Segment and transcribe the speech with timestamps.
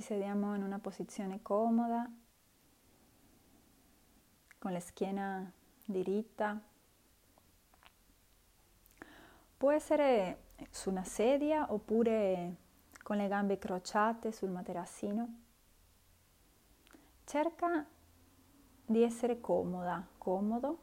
[0.00, 2.10] Ci sediamo in una posizione comoda,
[4.58, 5.52] con la schiena
[5.84, 6.58] diritta.
[9.58, 12.56] Può essere su una sedia oppure
[13.02, 15.40] con le gambe crociate sul materassino.
[17.26, 17.86] Cerca
[18.86, 20.78] di essere comoda, comodo.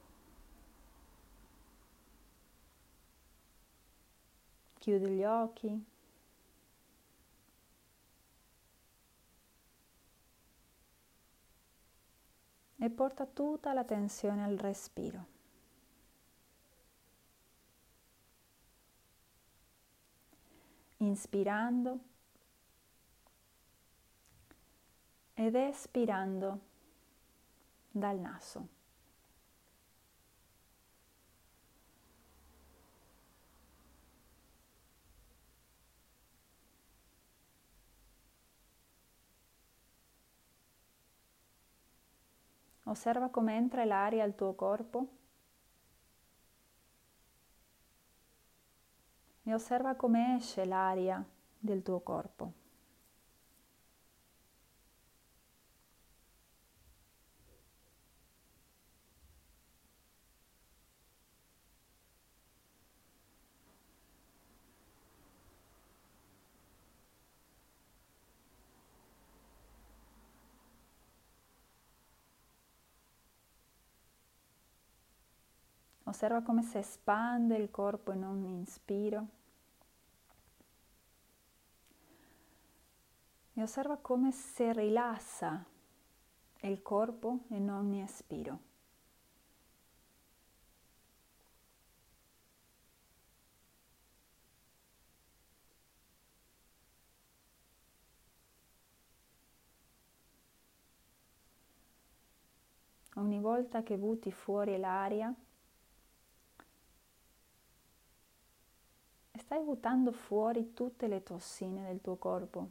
[4.78, 5.96] Chiudi gli occhi.
[12.80, 15.26] E porta tutta l'attenzione al respiro.
[20.98, 22.00] Inspirando
[25.34, 26.60] ed espirando
[27.92, 28.77] dal naso.
[42.88, 45.08] Osserva come entra l'aria al tuo corpo
[49.44, 51.24] e osserva come esce l'aria
[51.60, 52.67] del tuo corpo.
[76.08, 79.28] Osserva come si espande il corpo in ogni inspiro.
[83.54, 85.66] E osserva come si rilassa
[86.62, 88.60] il corpo in ogni espiro.
[103.16, 105.36] Ogni volta che butti fuori l'aria,
[109.58, 112.70] stai buttando fuori tutte le tossine del tuo corpo,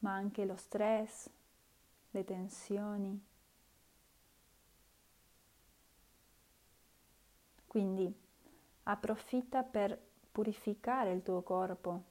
[0.00, 1.30] ma anche lo stress,
[2.10, 3.24] le tensioni.
[7.66, 8.12] Quindi
[8.82, 9.98] approfitta per
[10.30, 12.02] purificare il tuo corpo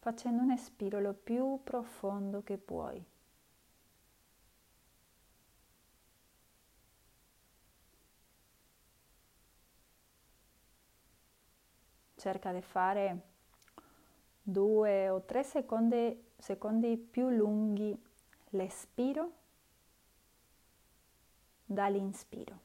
[0.00, 3.02] facendo un espiro lo più profondo che puoi.
[12.24, 13.20] Cerca di fare
[14.42, 17.94] due o tre secondi, secondi più lunghi
[18.50, 19.32] l'espiro
[21.66, 22.60] dall'inspiro.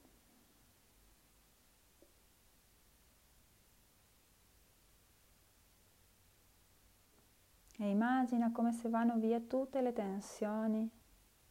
[7.80, 10.90] E immagina come se vanno via tutte le tensioni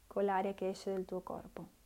[0.07, 1.78] con l'aria che esce dal tuo corpo.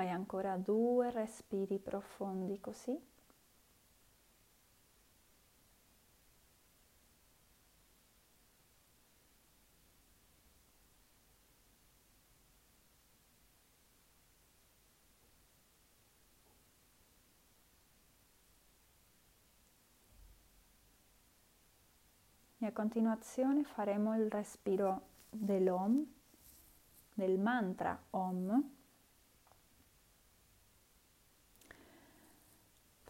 [0.00, 2.98] Fai ancora due respiri profondi così.
[22.56, 26.02] E a continuazione faremo il respiro dell'Om,
[27.12, 28.78] del mantra Om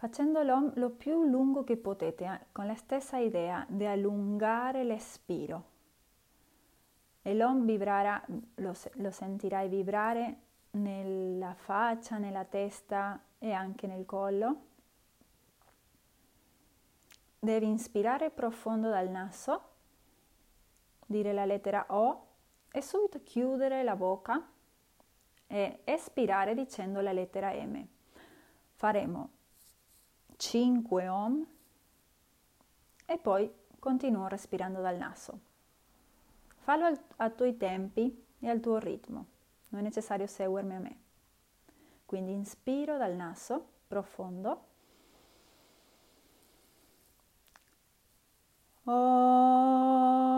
[0.01, 5.65] facendolo lo più lungo che potete, eh, con la stessa idea di allungare l'espiro.
[7.21, 8.19] E l'om vibrerà,
[8.55, 10.37] lo, lo sentirai vibrare
[10.71, 14.61] nella faccia, nella testa e anche nel collo.
[17.37, 19.61] Devi inspirare profondo dal naso,
[21.05, 22.25] dire la lettera O
[22.71, 24.49] e subito chiudere la bocca
[25.45, 27.85] e espirare dicendo la lettera M.
[28.71, 29.39] Faremo
[30.41, 31.45] 5 ohm
[33.05, 35.39] e poi continuo respirando dal naso.
[36.57, 39.25] Fallo al, a tuoi tempi e al tuo ritmo,
[39.69, 40.99] non è necessario seguirmi a me.
[42.07, 44.65] Quindi inspiro dal naso profondo.
[48.85, 50.30] L'ultimo,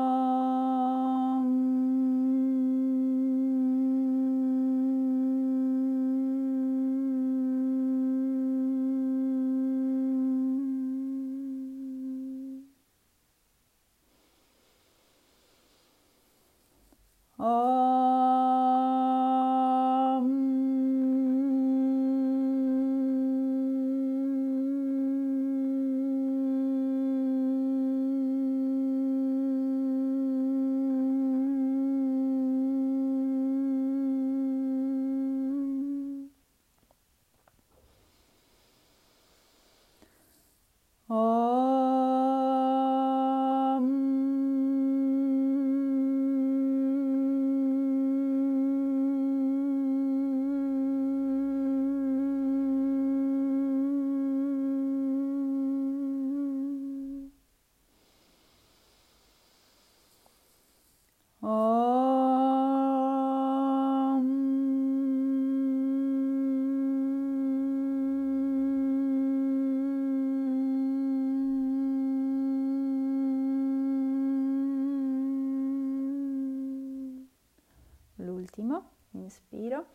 [79.33, 79.85] inspiro.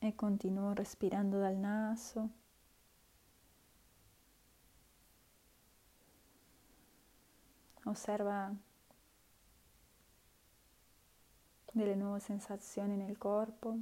[0.00, 2.41] E continuo respirando dal naso.
[7.84, 8.54] Osserva
[11.72, 13.76] delle nuove sensazioni nel corpo.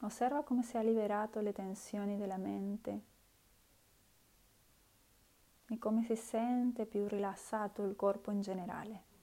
[0.00, 3.02] Osserva come si è liberato le tensioni della mente
[5.66, 9.13] e come si sente più rilassato il corpo in generale.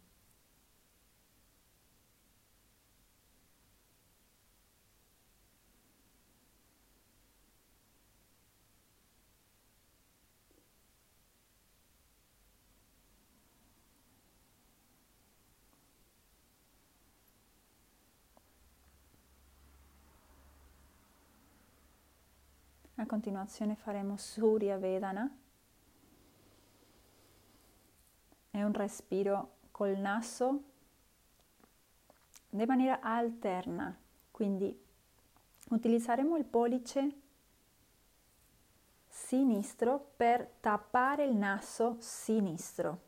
[23.01, 25.27] A continuazione faremo Surya Vedana.
[28.51, 30.63] È un respiro col naso
[32.47, 33.97] di maniera alterna,
[34.29, 34.79] quindi
[35.69, 37.21] utilizzeremo il pollice
[39.07, 43.01] sinistro per tappare il naso sinistro.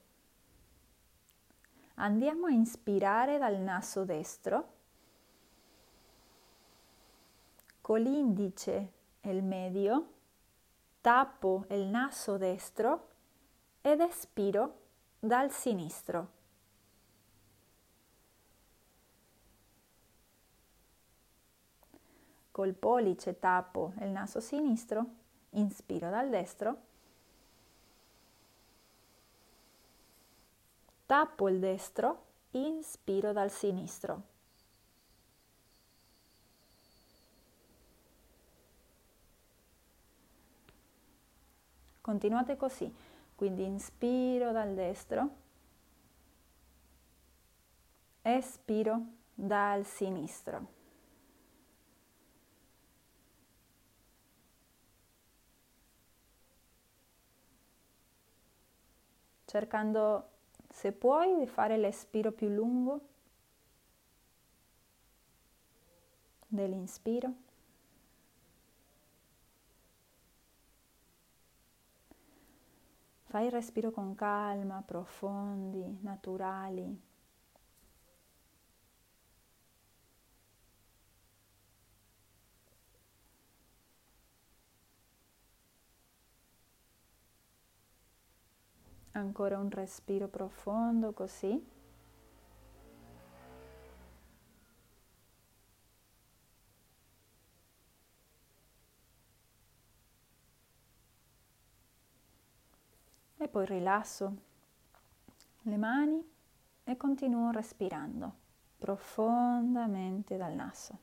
[1.95, 4.74] Andiamo a inspirare dal naso destro
[7.80, 10.13] con l'indice il medio,
[11.01, 13.09] tappo il naso destro
[13.81, 14.79] ed espiro
[15.19, 16.41] dal sinistro.
[22.51, 25.05] Col pollice tappo il naso sinistro,
[25.51, 26.77] inspiro dal destro,
[31.06, 34.32] tappo il destro, inspiro dal sinistro.
[42.04, 42.94] Continuate così,
[43.33, 45.30] quindi inspiro dal destro,
[48.24, 50.68] espiro dal sinistro.
[59.45, 60.28] Cercando,
[60.68, 63.00] se puoi, di fare l'espiro più lungo
[66.50, 67.33] dell'inspiro.
[73.33, 77.02] Fai il respiro con calma, profondi, naturali.
[89.13, 91.82] Ancora un respiro profondo così.
[103.44, 104.38] E poi rilasso
[105.64, 106.31] le mani
[106.83, 108.42] e continuo respirando
[108.78, 110.97] profondamente dal naso.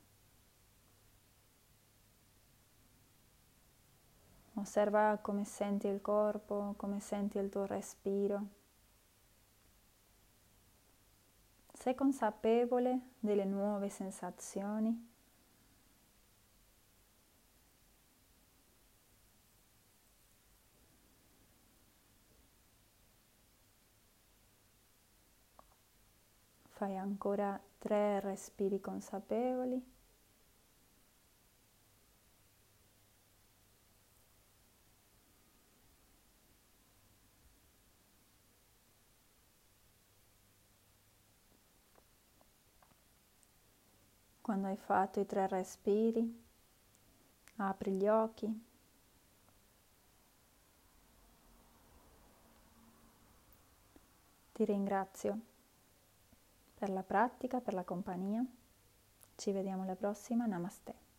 [4.53, 8.47] Osserva come senti il corpo, come senti il tuo respiro.
[11.73, 15.10] Sei consapevole delle nuove sensazioni?
[26.81, 29.79] Fai ancora tre respiri consapevoli.
[44.41, 46.43] Quando hai fatto i tre respiri,
[47.57, 48.63] apri gli occhi.
[54.53, 55.50] Ti ringrazio
[56.81, 58.43] per la pratica, per la compagnia.
[59.35, 60.47] Ci vediamo alla prossima.
[60.47, 61.10] Namaste.